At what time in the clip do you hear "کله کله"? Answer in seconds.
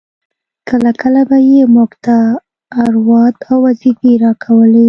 0.67-1.21